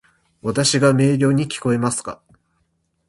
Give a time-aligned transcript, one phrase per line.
[0.41, 2.23] わたし（の声）が明瞭に聞こえますか？